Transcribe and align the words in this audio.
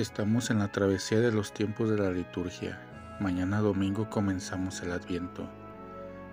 Estamos 0.00 0.48
en 0.48 0.60
la 0.60 0.72
travesía 0.72 1.20
de 1.20 1.30
los 1.30 1.52
tiempos 1.52 1.90
de 1.90 1.98
la 1.98 2.10
liturgia. 2.10 2.80
Mañana 3.20 3.60
domingo 3.60 4.08
comenzamos 4.08 4.80
el 4.80 4.92
Adviento, 4.92 5.46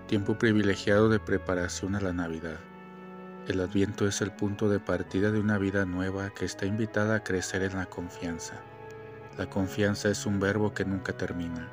tiempo 0.06 0.38
privilegiado 0.38 1.10
de 1.10 1.20
preparación 1.20 1.94
a 1.94 2.00
la 2.00 2.14
Navidad. 2.14 2.58
El 3.46 3.60
Adviento 3.60 4.08
es 4.08 4.22
el 4.22 4.32
punto 4.32 4.70
de 4.70 4.80
partida 4.80 5.30
de 5.32 5.38
una 5.38 5.58
vida 5.58 5.84
nueva 5.84 6.30
que 6.30 6.46
está 6.46 6.64
invitada 6.64 7.16
a 7.16 7.22
crecer 7.22 7.62
en 7.62 7.76
la 7.76 7.84
confianza. 7.84 8.54
La 9.36 9.50
confianza 9.50 10.08
es 10.08 10.24
un 10.24 10.40
verbo 10.40 10.72
que 10.72 10.86
nunca 10.86 11.12
termina. 11.12 11.68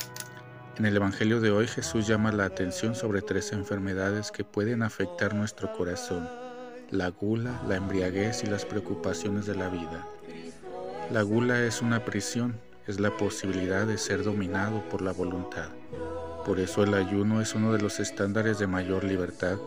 En 0.78 0.86
el 0.86 0.98
Evangelio 0.98 1.40
de 1.40 1.52
hoy 1.52 1.66
Jesús 1.66 2.08
llama 2.08 2.34
la 2.34 2.44
atención 2.44 2.94
sobre 2.94 3.22
tres 3.22 3.54
enfermedades 3.54 4.32
que 4.34 4.44
pueden 4.44 4.84
afectar 4.84 5.34
nuestro 5.34 5.72
corazón 5.72 6.28
la 6.92 7.10
gula, 7.10 7.62
la 7.68 7.78
embriaguez 7.78 8.44
y 8.44 8.48
las 8.48 8.66
preocupaciones 8.66 9.46
de 9.46 9.56
la 9.56 9.70
vida. 9.70 10.08
La 11.12 11.22
gula 11.22 11.64
es 11.66 11.82
una 11.82 12.04
prisión, 12.04 12.60
es 12.88 13.00
la 13.00 13.16
posibilidad 13.16 13.86
de 13.86 13.98
ser 13.98 14.24
dominado 14.24 14.88
por 14.90 15.02
la 15.02 15.12
voluntad. 15.12 15.70
Por 16.46 16.60
eso 16.60 16.84
el 16.84 16.94
ayuno 16.94 17.42
es 17.42 17.56
uno 17.56 17.72
de 17.74 17.82
los 17.82 18.00
estándares 18.00 18.60
de 18.60 18.68
mayor 18.68 19.04
libertad, 19.04 19.58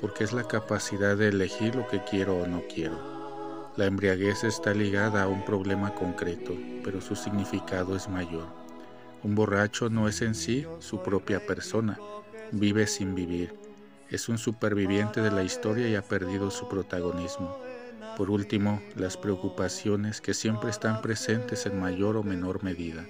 porque 0.00 0.24
es 0.24 0.32
la 0.32 0.44
capacidad 0.44 1.16
de 1.16 1.28
elegir 1.28 1.74
lo 1.74 1.86
que 1.86 2.02
quiero 2.04 2.36
o 2.36 2.46
no 2.46 2.62
quiero. 2.72 2.98
La 3.76 3.86
embriaguez 3.86 4.44
está 4.44 4.72
ligada 4.72 5.22
a 5.22 5.28
un 5.28 5.44
problema 5.44 5.94
concreto, 5.94 6.54
pero 6.82 7.00
su 7.00 7.14
significado 7.14 7.94
es 7.94 8.08
mayor. 8.08 8.46
Un 9.22 9.34
borracho 9.34 9.90
no 9.90 10.08
es 10.08 10.22
en 10.22 10.34
sí 10.34 10.66
su 10.80 11.02
propia 11.02 11.46
persona, 11.46 11.98
vive 12.52 12.86
sin 12.86 13.14
vivir 13.14 13.66
es 14.10 14.28
un 14.28 14.38
superviviente 14.38 15.20
de 15.20 15.30
la 15.30 15.42
historia 15.42 15.88
y 15.88 15.96
ha 15.96 16.02
perdido 16.02 16.50
su 16.50 16.68
protagonismo. 16.68 17.58
Por 18.16 18.30
último, 18.30 18.80
las 18.96 19.18
preocupaciones 19.18 20.22
que 20.22 20.32
siempre 20.32 20.70
están 20.70 21.02
presentes 21.02 21.66
en 21.66 21.78
mayor 21.78 22.16
o 22.16 22.22
menor 22.22 22.64
medida. 22.64 23.04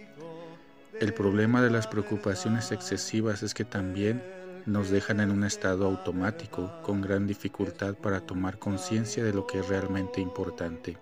El 0.98 1.14
problema 1.14 1.62
de 1.62 1.70
las 1.70 1.86
preocupaciones 1.86 2.72
excesivas 2.72 3.44
es 3.44 3.54
que 3.54 3.64
también 3.64 4.20
nos 4.66 4.90
dejan 4.90 5.20
en 5.20 5.30
un 5.30 5.44
estado 5.44 5.86
automático 5.86 6.72
con 6.82 7.02
gran 7.02 7.28
dificultad 7.28 7.94
para 7.94 8.20
tomar 8.20 8.58
conciencia 8.58 9.22
de 9.22 9.32
lo 9.32 9.46
que 9.46 9.60
es 9.60 9.68
realmente 9.68 10.20
importante. 10.20 10.98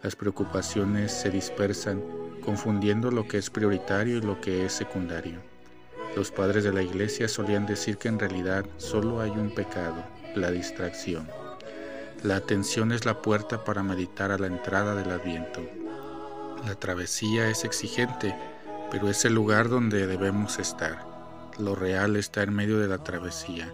Las 0.00 0.14
preocupaciones 0.14 1.10
se 1.10 1.30
dispersan 1.30 2.00
confundiendo 2.44 3.10
lo 3.10 3.26
que 3.26 3.38
es 3.38 3.50
prioritario 3.50 4.18
y 4.18 4.20
lo 4.20 4.40
que 4.40 4.64
es 4.64 4.72
secundario. 4.72 5.40
Los 6.14 6.30
padres 6.30 6.62
de 6.62 6.72
la 6.72 6.82
iglesia 6.82 7.26
solían 7.26 7.66
decir 7.66 7.98
que 7.98 8.06
en 8.06 8.20
realidad 8.20 8.64
solo 8.76 9.20
hay 9.20 9.30
un 9.30 9.50
pecado, 9.50 10.04
la 10.36 10.52
distracción. 10.52 11.26
La 12.22 12.34
atención 12.34 12.90
es 12.90 13.04
la 13.04 13.22
puerta 13.22 13.64
para 13.64 13.84
meditar 13.84 14.32
a 14.32 14.38
la 14.38 14.48
entrada 14.48 14.96
del 14.96 15.12
adviento. 15.12 15.62
La 16.66 16.74
travesía 16.74 17.48
es 17.48 17.64
exigente, 17.64 18.34
pero 18.90 19.08
es 19.08 19.24
el 19.24 19.34
lugar 19.34 19.68
donde 19.68 20.08
debemos 20.08 20.58
estar. 20.58 21.06
Lo 21.58 21.76
real 21.76 22.16
está 22.16 22.42
en 22.42 22.54
medio 22.54 22.80
de 22.80 22.88
la 22.88 23.04
travesía. 23.04 23.72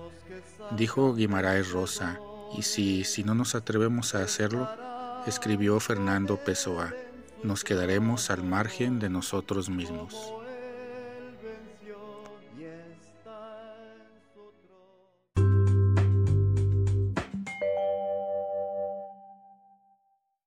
Dijo 0.72 1.14
Guimaraes 1.14 1.70
Rosa, 1.70 2.20
y 2.54 2.62
si, 2.62 3.04
si 3.04 3.24
no 3.24 3.34
nos 3.34 3.54
atrevemos 3.54 4.14
a 4.14 4.22
hacerlo, 4.22 4.68
escribió 5.26 5.80
Fernando 5.80 6.36
Pessoa, 6.36 6.92
nos 7.42 7.64
quedaremos 7.64 8.30
al 8.30 8.42
margen 8.42 8.98
de 8.98 9.08
nosotros 9.08 9.70
mismos. 9.70 10.34